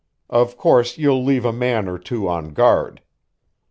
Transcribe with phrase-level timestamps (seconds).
[0.31, 3.01] Of course, you'll leave a man or two on guard."